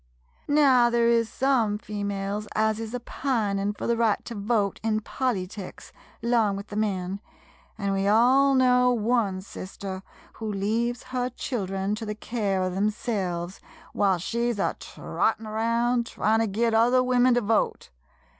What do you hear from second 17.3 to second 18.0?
to vote.